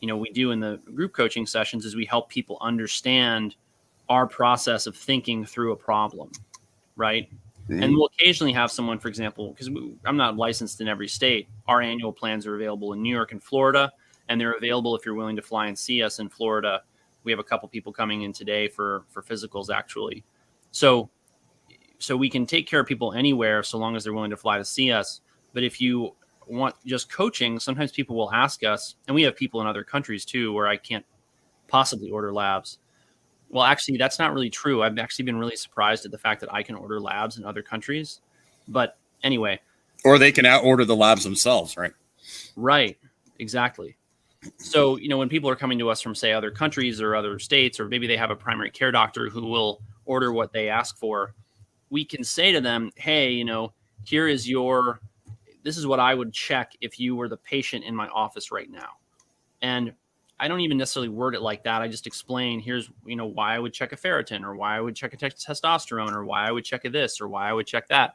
you 0.00 0.08
know 0.08 0.16
we 0.18 0.30
do 0.30 0.50
in 0.50 0.60
the 0.60 0.78
group 0.94 1.14
coaching 1.14 1.46
sessions 1.46 1.86
is 1.86 1.96
we 1.96 2.04
help 2.04 2.28
people 2.28 2.58
understand 2.60 3.56
our 4.10 4.26
process 4.26 4.86
of 4.86 4.94
thinking 4.94 5.46
through 5.46 5.72
a 5.72 5.76
problem, 5.76 6.30
right? 6.96 7.30
Mm-hmm. 7.64 7.82
And 7.82 7.94
we'll 7.94 8.10
occasionally 8.18 8.52
have 8.52 8.70
someone, 8.70 8.98
for 8.98 9.08
example, 9.08 9.52
because 9.52 9.70
I'm 10.04 10.16
not 10.18 10.36
licensed 10.36 10.82
in 10.82 10.88
every 10.88 11.08
state. 11.08 11.48
Our 11.66 11.80
annual 11.80 12.12
plans 12.12 12.46
are 12.46 12.56
available 12.56 12.92
in 12.92 13.00
New 13.02 13.14
York 13.14 13.32
and 13.32 13.42
Florida, 13.42 13.92
and 14.32 14.40
they're 14.40 14.52
available 14.52 14.96
if 14.96 15.06
you're 15.06 15.14
willing 15.14 15.36
to 15.36 15.42
fly 15.42 15.66
and 15.66 15.78
see 15.78 16.02
us 16.02 16.18
in 16.18 16.28
Florida. 16.28 16.82
We 17.24 17.30
have 17.30 17.38
a 17.38 17.44
couple 17.44 17.68
people 17.68 17.92
coming 17.92 18.22
in 18.22 18.32
today 18.32 18.68
for 18.68 19.04
for 19.08 19.22
physicals, 19.22 19.70
actually. 19.72 20.24
So, 20.72 21.10
so 21.98 22.16
we 22.16 22.28
can 22.28 22.46
take 22.46 22.66
care 22.66 22.80
of 22.80 22.86
people 22.86 23.12
anywhere 23.12 23.62
so 23.62 23.78
long 23.78 23.94
as 23.94 24.04
they're 24.04 24.12
willing 24.12 24.30
to 24.30 24.36
fly 24.36 24.58
to 24.58 24.64
see 24.64 24.90
us. 24.90 25.20
But 25.52 25.62
if 25.62 25.80
you 25.80 26.16
want 26.46 26.74
just 26.84 27.12
coaching, 27.12 27.60
sometimes 27.60 27.92
people 27.92 28.16
will 28.16 28.32
ask 28.32 28.64
us, 28.64 28.96
and 29.06 29.14
we 29.14 29.22
have 29.22 29.36
people 29.36 29.60
in 29.60 29.66
other 29.66 29.84
countries 29.84 30.24
too, 30.24 30.52
where 30.52 30.66
I 30.66 30.76
can't 30.76 31.04
possibly 31.68 32.10
order 32.10 32.32
labs 32.32 32.78
well, 33.52 33.64
actually, 33.64 33.98
that's 33.98 34.18
not 34.18 34.32
really 34.32 34.48
true. 34.48 34.82
I've 34.82 34.98
actually 34.98 35.26
been 35.26 35.36
really 35.36 35.56
surprised 35.56 36.06
at 36.06 36.10
the 36.10 36.18
fact 36.18 36.40
that 36.40 36.52
I 36.52 36.62
can 36.62 36.74
order 36.74 36.98
labs 36.98 37.36
in 37.36 37.44
other 37.44 37.62
countries. 37.62 38.22
But 38.66 38.96
anyway, 39.22 39.60
or 40.04 40.18
they 40.18 40.32
can 40.32 40.46
out 40.46 40.64
order 40.64 40.86
the 40.86 40.96
labs 40.96 41.22
themselves, 41.22 41.76
right? 41.76 41.92
Right, 42.56 42.98
exactly. 43.38 43.96
So, 44.56 44.96
you 44.96 45.08
know, 45.08 45.18
when 45.18 45.28
people 45.28 45.48
are 45.48 45.56
coming 45.56 45.78
to 45.78 45.90
us 45.90 46.00
from, 46.00 46.14
say, 46.14 46.32
other 46.32 46.50
countries 46.50 47.00
or 47.00 47.14
other 47.14 47.38
states, 47.38 47.78
or 47.78 47.88
maybe 47.88 48.06
they 48.06 48.16
have 48.16 48.30
a 48.30 48.36
primary 48.36 48.70
care 48.70 48.90
doctor 48.90 49.28
who 49.28 49.46
will 49.46 49.80
order 50.04 50.32
what 50.32 50.52
they 50.52 50.68
ask 50.68 50.98
for, 50.98 51.34
we 51.90 52.04
can 52.04 52.24
say 52.24 52.52
to 52.52 52.60
them, 52.60 52.90
hey, 52.96 53.30
you 53.30 53.44
know, 53.44 53.72
here 54.04 54.26
is 54.26 54.48
your, 54.48 55.00
this 55.62 55.76
is 55.76 55.86
what 55.86 56.00
I 56.00 56.14
would 56.14 56.32
check 56.32 56.72
if 56.80 56.98
you 56.98 57.14
were 57.14 57.28
the 57.28 57.36
patient 57.36 57.84
in 57.84 57.94
my 57.94 58.08
office 58.08 58.50
right 58.50 58.70
now. 58.70 58.98
And 59.60 59.92
I 60.42 60.48
don't 60.48 60.58
even 60.60 60.76
necessarily 60.76 61.08
word 61.08 61.36
it 61.36 61.40
like 61.40 61.62
that. 61.62 61.82
I 61.82 61.86
just 61.86 62.08
explain 62.08 62.58
here's 62.58 62.90
you 63.06 63.14
know 63.14 63.26
why 63.26 63.54
I 63.54 63.60
would 63.60 63.72
check 63.72 63.92
a 63.92 63.96
ferritin 63.96 64.42
or 64.42 64.56
why 64.56 64.76
I 64.76 64.80
would 64.80 64.96
check 64.96 65.14
a 65.14 65.16
testosterone 65.16 66.12
or 66.12 66.24
why 66.24 66.48
I 66.48 66.50
would 66.50 66.64
check 66.64 66.84
a 66.84 66.90
this 66.90 67.20
or 67.20 67.28
why 67.28 67.48
I 67.48 67.52
would 67.52 67.68
check 67.68 67.86
that, 67.88 68.14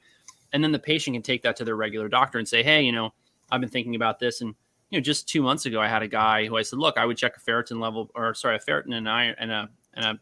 and 0.52 0.62
then 0.62 0.74
the 0.74 0.80
patient 0.80 1.16
can 1.16 1.22
take 1.22 1.42
that 1.44 1.56
to 1.56 1.64
their 1.64 1.78
regular 1.78 2.10
doctor 2.10 2.38
and 2.38 2.46
say, 2.46 2.64
hey, 2.64 2.82
you 2.82 2.92
know, 2.92 3.14
I've 3.50 3.62
been 3.62 3.70
thinking 3.70 3.96
about 3.96 4.20
this, 4.20 4.42
and 4.42 4.56
you 4.90 5.00
know, 5.00 5.04
just 5.04 5.28
two 5.28 5.42
months 5.42 5.66
ago 5.66 5.82
I 5.82 5.88
had 5.88 6.04
a 6.04 6.08
guy 6.08 6.46
who 6.46 6.58
I 6.58 6.62
said, 6.62 6.80
look, 6.80 6.98
I 6.98 7.06
would 7.06 7.18
check 7.18 7.38
a 7.38 7.40
ferritin 7.40 7.80
level 7.80 8.10
or 8.16 8.34
sorry, 8.34 8.56
a 8.56 8.60
ferritin 8.60 8.96
and 8.96 9.10
iron 9.10 9.36
and 9.40 9.52
a 9.52 9.70
and 9.94 10.06
a 10.06 10.20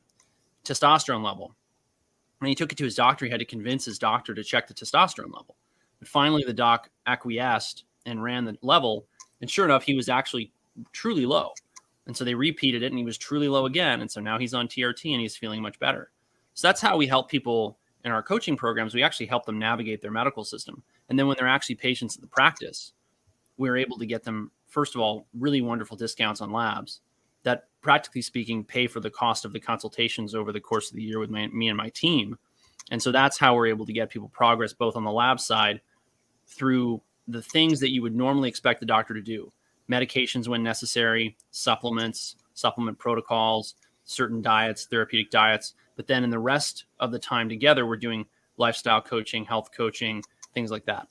testosterone 0.64 1.24
level. 1.24 1.56
And 2.42 2.50
he 2.50 2.56
took 2.56 2.72
it 2.72 2.78
to 2.78 2.84
his 2.84 2.96
doctor, 2.96 3.26
he 3.26 3.32
had 3.32 3.40
to 3.40 3.46
convince 3.46 3.86
his 3.86 4.00
doctor 4.00 4.34
to 4.34 4.44
check 4.44 4.68
the 4.68 4.74
testosterone 4.74 5.34
level. 5.34 5.56
But 6.00 6.08
finally, 6.08 6.44
the 6.44 6.54
doc 6.54 6.90
acquiesced 7.08 7.86
and 8.06 8.22
ran 8.22 8.46
the 8.46 8.58
level, 8.62 9.08
and 9.42 9.50
sure 9.50 9.66
enough, 9.66 9.84
he 9.84 9.96
was 9.96 10.10
actually 10.10 10.52
truly 10.92 11.26
low. 11.26 11.54
And 12.08 12.16
so 12.16 12.24
they 12.24 12.36
repeated 12.36 12.84
it 12.84 12.92
and 12.92 12.98
he 13.00 13.06
was 13.06 13.18
truly 13.18 13.48
low 13.48 13.66
again. 13.66 14.02
And 14.02 14.12
so 14.12 14.22
now 14.22 14.38
he's 14.38 14.54
on 14.54 14.68
TRT 14.68 15.12
and 15.12 15.22
he's 15.22 15.36
feeling 15.36 15.62
much 15.62 15.80
better. 15.80 16.12
So 16.54 16.68
that's 16.68 16.82
how 16.82 16.98
we 16.98 17.08
help 17.08 17.30
people 17.30 17.80
in 18.04 18.12
our 18.12 18.22
coaching 18.22 18.56
programs. 18.56 18.94
We 18.94 19.04
actually 19.04 19.26
help 19.26 19.46
them 19.46 19.58
navigate 19.58 20.02
their 20.02 20.12
medical 20.12 20.44
system. 20.44 20.84
And 21.10 21.18
then 21.18 21.28
when 21.28 21.36
they're 21.38 21.48
actually 21.48 21.76
patients 21.76 22.16
at 22.16 22.22
the 22.22 22.28
practice, 22.28 22.94
we're 23.58 23.78
able 23.78 23.98
to 23.98 24.06
get 24.06 24.24
them, 24.24 24.52
first 24.68 24.96
of 24.96 25.02
all, 25.02 25.28
really 25.34 25.62
wonderful 25.62 25.98
discounts 25.98 26.42
on 26.42 26.52
labs 26.52 27.02
that 27.44 27.68
practically 27.82 28.22
speaking 28.22 28.64
pay 28.64 28.88
for 28.88 29.00
the 29.00 29.10
cost 29.10 29.46
of 29.46 29.54
the 29.54 29.60
consultations 29.60 30.34
over 30.34 30.52
the 30.52 30.60
course 30.60 30.90
of 30.90 30.96
the 30.96 31.04
year 31.04 31.20
with 31.20 31.30
my, 31.30 31.48
me 31.48 31.68
and 31.68 31.78
my 31.78 31.90
team. 31.90 32.38
And 32.92 33.02
so 33.02 33.12
that's 33.12 33.38
how 33.38 33.56
we're 33.56 33.68
able 33.68 33.86
to 33.86 33.94
get 33.94 34.10
people 34.10 34.30
progress 34.30 34.74
both 34.74 34.96
on 34.96 35.04
the 35.04 35.12
lab 35.12 35.40
side 35.40 35.82
through 36.48 37.02
the 37.28 37.42
things 37.42 37.80
that 37.80 37.92
you 37.92 38.02
would 38.02 38.16
normally 38.16 38.50
expect 38.50 38.80
the 38.80 38.86
doctor 38.86 39.14
to 39.14 39.22
do 39.22 39.52
medications 39.90 40.48
when 40.48 40.64
necessary, 40.64 41.38
supplements, 41.52 42.38
supplement 42.56 42.98
protocols, 42.98 43.76
certain 44.06 44.42
diets, 44.42 44.86
therapeutic 44.86 45.30
diets. 45.30 45.76
But 45.96 46.08
then 46.08 46.24
in 46.24 46.32
the 46.32 46.40
rest 46.40 46.86
of 47.00 47.12
the 47.12 47.20
time 47.20 47.50
together, 47.50 47.86
we're 47.86 47.98
doing 47.98 48.26
lifestyle 48.58 49.02
coaching, 49.02 49.46
health 49.46 49.70
coaching, 49.76 50.24
things 50.56 50.72
like 50.72 50.86
that. 50.86 51.08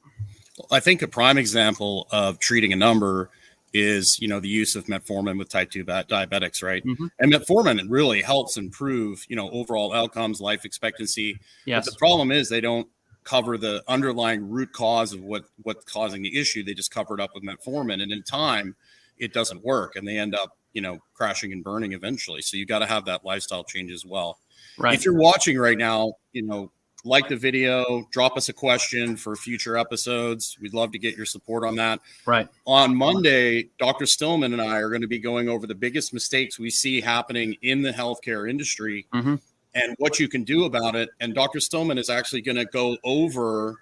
I 0.71 0.81
think 0.81 1.03
a 1.03 1.09
prime 1.09 1.39
example 1.39 2.07
of 2.11 2.39
treating 2.39 2.73
a 2.73 2.77
number 2.77 3.31
is 3.73 4.21
you 4.21 4.29
know 4.29 4.39
the 4.39 4.49
use 4.49 4.77
of 4.77 4.85
metformin 4.85 5.37
with 5.37 5.49
type 5.49 5.69
2 5.69 5.85
diabetics 5.85 6.63
right 6.63 6.85
mm-hmm. 6.85 7.07
and 7.19 7.33
metformin 7.33 7.85
really 7.89 8.23
helps 8.23 8.57
improve 8.57 9.27
you 9.29 9.35
know 9.35 9.51
overall 9.51 9.93
outcomes 9.93 10.41
life 10.41 10.65
expectancy 10.65 11.41
yes. 11.65 11.85
but 11.85 11.93
the 11.93 11.99
problem 11.99 12.31
is 12.31 12.49
they 12.49 12.61
don't 12.61 12.87
cover 13.25 13.57
the 13.57 13.83
underlying 13.89 14.49
root 14.49 14.73
cause 14.73 15.13
of 15.13 15.23
what 15.23 15.45
what's 15.63 15.85
causing 15.91 16.23
the 16.23 16.39
issue. 16.39 16.63
They 16.63 16.75
just 16.75 16.91
cover 16.91 17.15
it 17.15 17.21
up 17.21 17.31
with 17.35 17.43
metformin, 17.43 18.03
and 18.03 18.13
in 18.13 18.23
time, 18.23 18.77
it 19.19 19.33
doesn't 19.33 19.65
work, 19.65 19.97
and 19.97 20.07
they 20.07 20.19
end 20.19 20.35
up 20.35 20.57
you 20.73 20.83
know 20.83 20.99
crashing 21.15 21.53
and 21.53 21.65
burning 21.65 21.93
eventually. 21.93 22.43
So 22.43 22.57
you 22.57 22.67
got 22.67 22.81
to 22.81 22.87
have 22.87 23.07
that 23.07 23.25
lifestyle 23.25 23.65
change 23.65 23.91
as 23.91 24.05
well. 24.05 24.39
Right. 24.79 24.95
If 24.95 25.05
you're 25.05 25.19
watching 25.19 25.59
right 25.59 25.79
now, 25.79 26.15
you 26.33 26.43
know, 26.43 26.71
like 27.05 27.29
the 27.29 27.37
video, 27.37 28.07
drop 28.11 28.37
us 28.37 28.49
a 28.49 28.53
question 28.53 29.17
for 29.17 29.37
future 29.37 29.77
episodes. 29.77 30.57
We'd 30.61 30.75
love 30.75 30.93
to 30.93 30.99
get 30.99 31.17
your 31.17 31.27
support 31.27 31.65
on 31.65 31.77
that. 31.77 32.01
Right. 32.27 32.49
On 32.67 32.97
Monday, 32.97 33.69
Dr. 33.79 34.07
Stillman 34.07 34.53
and 34.53 34.63
I 34.63 34.79
are 34.79 34.89
going 34.89 35.03
to 35.03 35.09
be 35.09 35.19
going 35.19 35.49
over 35.49 35.67
the 35.67 35.75
biggest 35.75 36.15
mistakes 36.15 36.59
we 36.59 36.71
see 36.71 37.01
happening 37.01 37.57
in 37.63 37.83
the 37.83 37.93
healthcare 37.93 38.49
industry. 38.49 39.07
Mm-hmm 39.13 39.37
and 39.75 39.95
what 39.99 40.19
you 40.19 40.29
can 40.29 40.45
do 40.45 40.65
about 40.65 40.95
it. 40.95 41.11
And 41.21 41.35
Dr. 41.35 41.61
Stillman 41.61 41.99
is 41.99 42.09
actually 42.09 42.43
going 42.43 42.57
to 42.57 42.65
go 42.65 42.97
over 43.05 43.77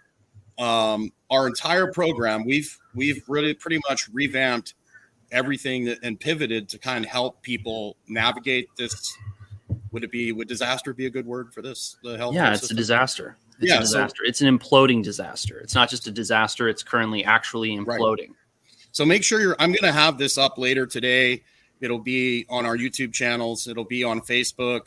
um, 0.59 1.12
our 1.31 1.47
entire 1.47 1.93
program. 1.93 2.45
We've 2.45 2.76
we've 2.95 3.23
really 3.29 3.55
pretty 3.55 3.81
much 3.88 4.09
revamped 4.09 4.75
everything 5.31 5.85
that, 5.87 5.99
and 6.02 6.19
pivoted 6.19 6.69
to 6.71 6.79
kind 6.79 7.05
of 7.05 7.11
help 7.11 7.43
people 7.43 7.97
navigate 8.09 8.69
this. 8.76 9.17
Would 9.93 10.05
it 10.05 10.11
be 10.11 10.33
would 10.33 10.49
disaster 10.49 10.93
be 10.93 11.07
a 11.07 11.11
good 11.11 11.27
word 11.27 11.53
for 11.53 11.63
this? 11.63 11.97
The 12.03 12.17
health. 12.17 12.35
Yeah, 12.35 12.51
it's 12.51 12.61
system? 12.61 12.77
a 12.77 12.79
disaster. 12.79 13.37
It's 13.61 13.69
yeah, 13.69 13.77
a 13.77 13.81
disaster. 13.81 14.23
So, 14.25 14.29
it's 14.29 14.41
an 14.41 14.59
imploding 14.59 15.03
disaster. 15.03 15.59
It's 15.61 15.75
not 15.75 15.89
just 15.89 16.07
a 16.07 16.11
disaster. 16.11 16.69
It's 16.69 16.83
currently 16.83 17.25
actually 17.25 17.77
imploding. 17.77 18.29
Right. 18.29 18.31
So 18.91 19.05
make 19.05 19.23
sure 19.23 19.41
you're. 19.41 19.57
I'm 19.59 19.71
going 19.71 19.83
to 19.83 19.93
have 19.93 20.19
this 20.19 20.39
up 20.39 20.59
later 20.59 20.87
today. 20.87 21.43
It'll 21.81 21.99
be 21.99 22.47
on 22.49 22.67
our 22.67 22.77
YouTube 22.77 23.13
channels. 23.13 23.67
It'll 23.69 23.85
be 23.85 24.05
on 24.05 24.21
Facebook 24.21 24.87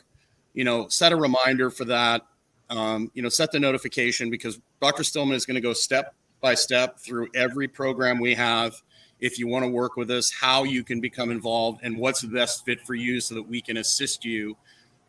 you 0.56 0.64
know, 0.64 0.88
set 0.88 1.12
a 1.12 1.16
reminder 1.16 1.70
for 1.70 1.84
that. 1.84 2.26
Um, 2.68 3.12
you 3.14 3.22
know, 3.22 3.28
set 3.28 3.52
the 3.52 3.60
notification 3.60 4.28
because 4.28 4.58
Dr. 4.80 5.04
Stillman 5.04 5.36
is 5.36 5.46
going 5.46 5.54
to 5.54 5.60
go 5.60 5.72
step 5.72 6.14
by 6.40 6.54
step 6.54 6.98
through 6.98 7.28
every 7.34 7.68
program 7.68 8.18
we 8.18 8.34
have. 8.34 8.82
If 9.20 9.38
you 9.38 9.46
want 9.46 9.64
to 9.64 9.68
work 9.68 9.96
with 9.96 10.10
us, 10.10 10.32
how 10.32 10.64
you 10.64 10.82
can 10.82 11.00
become 11.00 11.30
involved 11.30 11.80
and 11.84 11.96
what's 11.96 12.22
the 12.22 12.28
best 12.28 12.64
fit 12.64 12.80
for 12.84 12.94
you 12.94 13.20
so 13.20 13.36
that 13.36 13.42
we 13.42 13.60
can 13.60 13.76
assist 13.76 14.24
you. 14.24 14.56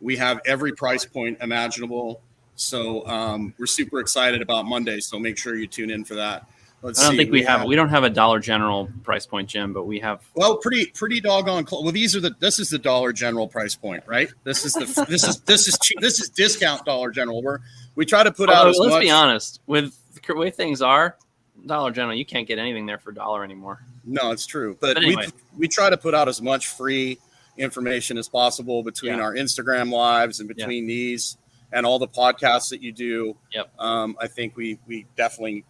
We 0.01 0.17
have 0.17 0.41
every 0.45 0.73
price 0.73 1.05
point 1.05 1.39
imaginable. 1.41 2.21
So 2.55 3.05
um, 3.07 3.53
we're 3.57 3.67
super 3.67 3.99
excited 3.99 4.41
about 4.41 4.65
Monday. 4.65 4.99
So 4.99 5.19
make 5.19 5.37
sure 5.37 5.55
you 5.55 5.67
tune 5.67 5.91
in 5.91 6.03
for 6.03 6.15
that. 6.15 6.47
Let's 6.83 6.99
I 6.99 7.03
don't 7.03 7.11
see. 7.13 7.17
think 7.17 7.31
we, 7.31 7.39
we 7.39 7.45
have, 7.45 7.59
have, 7.61 7.67
we 7.67 7.75
don't 7.75 7.89
have 7.89 8.03
a 8.03 8.09
Dollar 8.09 8.39
General 8.39 8.87
price 9.03 9.25
point, 9.25 9.49
Jim, 9.49 9.73
but 9.73 9.85
we 9.85 9.99
have 9.99 10.21
well, 10.35 10.57
pretty 10.57 10.85
pretty 10.87 11.19
doggone 11.19 11.65
close. 11.65 11.83
Well, 11.83 11.91
these 11.91 12.15
are 12.15 12.19
the 12.19 12.35
this 12.39 12.59
is 12.59 12.69
the 12.69 12.77
Dollar 12.77 13.11
General 13.11 13.47
price 13.47 13.75
point, 13.75 14.03
right? 14.05 14.29
This 14.43 14.63
is 14.63 14.73
the 14.73 15.05
this 15.09 15.23
is 15.23 15.41
this 15.41 15.67
is 15.67 15.77
cheap. 15.79 15.99
This 15.99 16.21
is 16.21 16.29
discount 16.29 16.85
Dollar 16.85 17.09
General. 17.09 17.41
We're 17.41 17.59
we 17.95 18.05
try 18.05 18.23
to 18.23 18.31
put 18.31 18.49
Although, 18.49 18.69
out. 18.69 18.75
let's 18.77 18.93
much, 18.93 19.01
be 19.01 19.09
honest 19.09 19.59
with 19.65 19.97
the 20.27 20.35
way 20.35 20.51
things 20.51 20.83
are. 20.83 21.17
Dollar 21.65 21.89
General, 21.91 22.15
you 22.15 22.25
can't 22.25 22.47
get 22.47 22.59
anything 22.59 22.85
there 22.85 22.99
for 22.99 23.09
a 23.09 23.15
dollar 23.15 23.43
anymore. 23.43 23.81
No, 24.05 24.31
it's 24.31 24.45
true. 24.45 24.77
But, 24.79 24.95
but 24.95 25.03
anyway. 25.03 25.25
we 25.55 25.61
we 25.61 25.67
try 25.67 25.89
to 25.89 25.97
put 25.97 26.13
out 26.13 26.27
as 26.27 26.43
much 26.43 26.67
free 26.67 27.17
information 27.57 28.17
as 28.17 28.29
possible 28.29 28.83
between 28.83 29.17
yeah. 29.17 29.23
our 29.23 29.33
Instagram 29.33 29.91
lives 29.91 30.39
and 30.39 30.47
between 30.47 30.83
yeah. 30.83 30.95
these 30.95 31.37
and 31.71 31.85
all 31.85 31.99
the 31.99 32.07
podcasts 32.07 32.69
that 32.69 32.81
you 32.81 32.91
do. 32.91 33.35
Yep. 33.53 33.79
Um, 33.79 34.17
I 34.19 34.27
think 34.27 34.55
we 34.55 34.79
we 34.87 35.05
definitely 35.15 35.65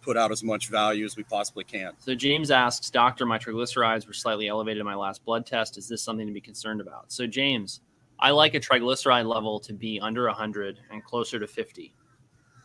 put 0.00 0.16
out 0.16 0.30
as 0.30 0.42
much 0.42 0.68
value 0.68 1.04
as 1.04 1.16
we 1.16 1.22
possibly 1.22 1.64
can. 1.64 1.92
So 1.98 2.14
James 2.14 2.50
asks, 2.50 2.90
Doctor, 2.90 3.24
my 3.24 3.38
triglycerides 3.38 4.06
were 4.06 4.12
slightly 4.12 4.48
elevated 4.48 4.80
in 4.80 4.84
my 4.84 4.94
last 4.94 5.24
blood 5.24 5.46
test. 5.46 5.78
Is 5.78 5.88
this 5.88 6.02
something 6.02 6.26
to 6.26 6.32
be 6.32 6.42
concerned 6.42 6.82
about? 6.82 7.10
So 7.10 7.26
James, 7.26 7.80
I 8.18 8.30
like 8.30 8.54
a 8.54 8.60
triglyceride 8.60 9.26
level 9.26 9.60
to 9.60 9.72
be 9.72 9.98
under 10.00 10.26
100 10.26 10.78
and 10.90 11.02
closer 11.02 11.40
to 11.40 11.46
50. 11.46 11.94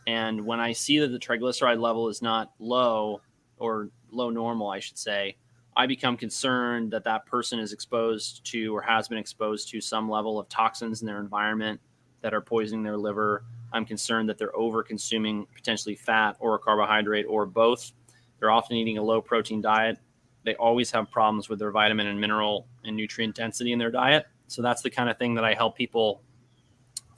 And 0.06 0.44
when 0.44 0.60
I 0.60 0.72
see 0.72 0.98
that 0.98 1.08
the 1.08 1.18
triglyceride 1.18 1.80
level 1.80 2.08
is 2.08 2.20
not 2.20 2.52
low 2.58 3.22
or 3.58 3.88
low 4.10 4.30
normal, 4.30 4.68
I 4.68 4.80
should 4.80 4.98
say, 4.98 5.36
I 5.76 5.86
become 5.86 6.16
concerned 6.16 6.90
that 6.92 7.04
that 7.04 7.26
person 7.26 7.58
is 7.58 7.72
exposed 7.72 8.44
to 8.46 8.74
or 8.74 8.82
has 8.82 9.08
been 9.08 9.18
exposed 9.18 9.68
to 9.70 9.80
some 9.80 10.10
level 10.10 10.38
of 10.38 10.48
toxins 10.48 11.00
in 11.00 11.06
their 11.06 11.20
environment 11.20 11.80
that 12.22 12.34
are 12.34 12.40
poisoning 12.40 12.82
their 12.82 12.98
liver 12.98 13.44
I'm 13.72 13.84
concerned 13.84 14.28
that 14.28 14.38
they're 14.38 14.56
over 14.56 14.82
consuming 14.82 15.46
potentially 15.54 15.94
fat 15.94 16.36
or 16.40 16.54
a 16.54 16.58
carbohydrate 16.58 17.26
or 17.28 17.46
both. 17.46 17.92
They're 18.38 18.50
often 18.50 18.76
eating 18.76 18.98
a 18.98 19.02
low 19.02 19.20
protein 19.20 19.60
diet. 19.60 19.98
They 20.44 20.54
always 20.56 20.90
have 20.90 21.10
problems 21.10 21.48
with 21.48 21.58
their 21.58 21.70
vitamin 21.70 22.06
and 22.06 22.20
mineral 22.20 22.66
and 22.84 22.96
nutrient 22.96 23.36
density 23.36 23.72
in 23.72 23.78
their 23.78 23.90
diet. 23.90 24.26
So 24.48 24.62
that's 24.62 24.82
the 24.82 24.90
kind 24.90 25.08
of 25.08 25.18
thing 25.18 25.34
that 25.34 25.44
I 25.44 25.54
help 25.54 25.76
people 25.76 26.22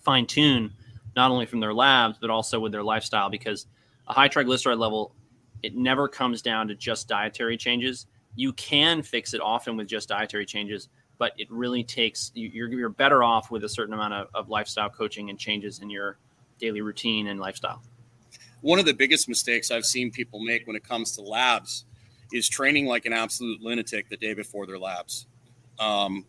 fine 0.00 0.26
tune, 0.26 0.72
not 1.14 1.30
only 1.30 1.46
from 1.46 1.60
their 1.60 1.72
labs, 1.72 2.18
but 2.20 2.28
also 2.28 2.58
with 2.58 2.72
their 2.72 2.82
lifestyle, 2.82 3.30
because 3.30 3.66
a 4.08 4.12
high 4.12 4.28
triglyceride 4.28 4.78
level, 4.78 5.14
it 5.62 5.76
never 5.76 6.08
comes 6.08 6.42
down 6.42 6.66
to 6.68 6.74
just 6.74 7.08
dietary 7.08 7.56
changes. 7.56 8.06
You 8.34 8.52
can 8.54 9.02
fix 9.02 9.34
it 9.34 9.40
often 9.40 9.76
with 9.76 9.86
just 9.86 10.08
dietary 10.08 10.46
changes, 10.46 10.88
but 11.18 11.32
it 11.38 11.50
really 11.50 11.84
takes, 11.84 12.32
you're, 12.34 12.70
you're 12.70 12.88
better 12.88 13.22
off 13.22 13.50
with 13.50 13.64
a 13.64 13.68
certain 13.68 13.94
amount 13.94 14.14
of, 14.14 14.28
of 14.34 14.48
lifestyle 14.48 14.88
coaching 14.88 15.30
and 15.30 15.38
changes 15.38 15.80
in 15.80 15.90
your 15.90 16.18
daily 16.58 16.80
routine 16.80 17.28
and 17.28 17.38
lifestyle. 17.38 17.82
One 18.60 18.78
of 18.78 18.86
the 18.86 18.94
biggest 18.94 19.28
mistakes 19.28 19.70
I've 19.70 19.84
seen 19.84 20.10
people 20.10 20.40
make 20.40 20.66
when 20.66 20.76
it 20.76 20.84
comes 20.84 21.12
to 21.16 21.22
labs 21.22 21.84
is 22.32 22.48
training 22.48 22.86
like 22.86 23.04
an 23.06 23.12
absolute 23.12 23.60
lunatic 23.60 24.08
the 24.08 24.16
day 24.16 24.34
before 24.34 24.66
their 24.66 24.78
labs. 24.78 25.26
Um, 25.78 26.24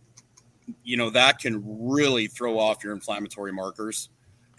you 0.83 0.97
know, 0.97 1.09
that 1.11 1.39
can 1.39 1.63
really 1.65 2.27
throw 2.27 2.57
off 2.57 2.83
your 2.83 2.93
inflammatory 2.93 3.53
markers 3.53 4.09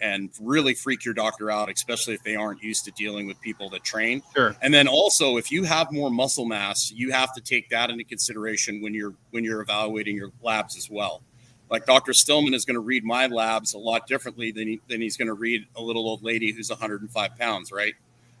and 0.01 0.29
really 0.41 0.73
freak 0.73 1.05
your 1.05 1.13
doctor 1.13 1.49
out, 1.49 1.71
especially 1.71 2.13
if 2.13 2.23
they 2.23 2.35
aren't 2.35 2.61
used 2.61 2.85
to 2.85 2.91
dealing 2.91 3.27
with 3.27 3.39
people 3.41 3.69
that 3.69 3.83
train. 3.83 4.21
Sure. 4.35 4.55
And 4.61 4.73
then 4.73 4.87
also, 4.87 5.37
if 5.37 5.51
you 5.51 5.63
have 5.63 5.91
more 5.91 6.11
muscle 6.11 6.45
mass, 6.45 6.91
you 6.91 7.11
have 7.11 7.33
to 7.33 7.41
take 7.41 7.69
that 7.69 7.89
into 7.89 8.03
consideration 8.03 8.81
when 8.81 8.93
you're 8.93 9.13
when 9.31 9.43
you're 9.43 9.61
evaluating 9.61 10.15
your 10.15 10.31
labs 10.41 10.77
as 10.77 10.89
well. 10.89 11.21
Like 11.69 11.85
Dr. 11.85 12.13
Stillman 12.13 12.53
is 12.53 12.63
going 12.63 12.75
to 12.75 12.81
read 12.81 13.03
my 13.03 13.25
labs 13.27 13.73
a 13.73 13.77
lot 13.77 14.05
differently 14.07 14.51
than 14.51 14.67
he, 14.67 14.81
than 14.87 15.01
he's 15.01 15.17
going 15.17 15.27
to 15.27 15.33
read 15.33 15.65
a 15.75 15.81
little 15.81 16.07
old 16.07 16.23
lady 16.23 16.51
who's 16.51 16.69
105 16.69 17.37
pounds, 17.37 17.71
right? 17.71 17.95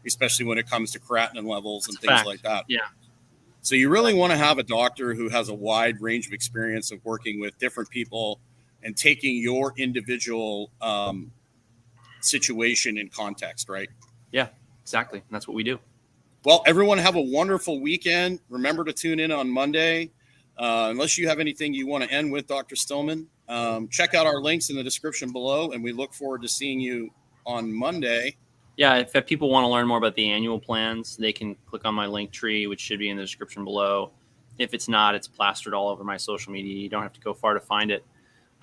Especially 0.05 0.45
when 0.45 0.59
it 0.59 0.69
comes 0.69 0.91
to 0.91 0.99
creatinine 0.99 1.47
levels 1.47 1.87
and 1.87 1.97
That's 1.97 2.05
things 2.05 2.17
fact. 2.19 2.27
like 2.27 2.41
that. 2.43 2.65
Yeah. 2.67 2.81
So 3.61 3.73
you 3.73 3.89
really 3.89 4.13
want 4.13 4.31
to 4.31 4.37
have 4.37 4.59
a 4.59 4.63
doctor 4.63 5.15
who 5.15 5.27
has 5.29 5.49
a 5.49 5.53
wide 5.53 5.99
range 5.99 6.27
of 6.27 6.33
experience 6.33 6.91
of 6.91 7.03
working 7.03 7.39
with 7.39 7.57
different 7.57 7.89
people 7.89 8.39
and 8.83 8.95
taking 8.95 9.37
your 9.37 9.73
individual 9.75 10.69
um, 10.81 11.31
situation 12.25 12.97
in 12.97 13.09
context, 13.09 13.69
right? 13.69 13.89
Yeah, 14.31 14.47
exactly. 14.81 15.19
And 15.19 15.27
that's 15.29 15.47
what 15.47 15.55
we 15.55 15.63
do. 15.63 15.79
Well, 16.43 16.61
everyone 16.67 16.97
have 16.99 17.15
a 17.15 17.21
wonderful 17.21 17.79
weekend. 17.79 18.39
Remember 18.49 18.83
to 18.83 18.93
tune 18.93 19.19
in 19.19 19.31
on 19.31 19.49
Monday. 19.49 20.11
Uh, 20.57 20.87
unless 20.89 21.17
you 21.17 21.27
have 21.27 21.39
anything 21.39 21.73
you 21.73 21.87
want 21.87 22.03
to 22.03 22.11
end 22.11 22.31
with, 22.31 22.47
Dr. 22.47 22.75
Stillman, 22.75 23.27
um, 23.49 23.87
check 23.89 24.13
out 24.13 24.25
our 24.25 24.39
links 24.39 24.69
in 24.69 24.75
the 24.75 24.83
description 24.83 25.31
below, 25.31 25.71
and 25.71 25.83
we 25.83 25.91
look 25.91 26.13
forward 26.13 26.41
to 26.43 26.47
seeing 26.47 26.79
you 26.79 27.09
on 27.45 27.71
Monday. 27.73 28.37
Yeah, 28.77 28.95
if, 28.95 29.15
if 29.15 29.25
people 29.25 29.49
want 29.49 29.63
to 29.63 29.67
learn 29.67 29.87
more 29.87 29.97
about 29.97 30.15
the 30.15 30.29
annual 30.29 30.59
plans, 30.59 31.17
they 31.17 31.33
can 31.33 31.55
click 31.65 31.85
on 31.85 31.93
my 31.93 32.07
link 32.07 32.31
tree, 32.31 32.67
which 32.67 32.79
should 32.79 32.99
be 32.99 33.09
in 33.09 33.17
the 33.17 33.23
description 33.23 33.63
below. 33.63 34.11
If 34.57 34.73
it's 34.73 34.87
not, 34.87 35.15
it's 35.15 35.27
plastered 35.27 35.73
all 35.73 35.89
over 35.89 36.03
my 36.03 36.17
social 36.17 36.51
media. 36.51 36.75
You 36.75 36.89
don't 36.89 37.03
have 37.03 37.13
to 37.13 37.21
go 37.21 37.33
far 37.33 37.53
to 37.53 37.59
find 37.59 37.91
it. 37.91 38.05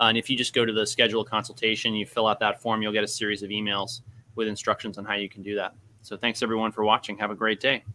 Uh, 0.03 0.07
and 0.07 0.17
if 0.17 0.29
you 0.29 0.35
just 0.35 0.53
go 0.53 0.65
to 0.65 0.73
the 0.73 0.85
schedule 0.85 1.23
consultation, 1.23 1.93
you 1.93 2.05
fill 2.05 2.27
out 2.27 2.37
that 2.37 2.61
form, 2.61 2.81
you'll 2.81 2.91
get 2.91 3.05
a 3.05 3.07
series 3.07 3.41
of 3.41 3.49
emails 3.49 4.01
with 4.35 4.49
instructions 4.49 4.97
on 4.97 5.05
how 5.05 5.13
you 5.13 5.29
can 5.29 5.41
do 5.41 5.55
that. 5.55 5.73
So 6.01 6.17
thanks 6.17 6.43
everyone 6.43 6.73
for 6.73 6.83
watching. 6.83 7.17
Have 7.19 7.31
a 7.31 7.35
great 7.35 7.61
day. 7.61 7.85